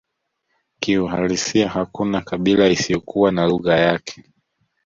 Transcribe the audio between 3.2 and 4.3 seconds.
na lugha yake